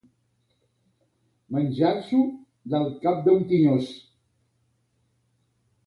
Menjar-s'ho 1.59 2.23
del 2.75 2.89
cap 3.07 3.23
d'un 3.29 3.47
tinyós. 3.55 3.95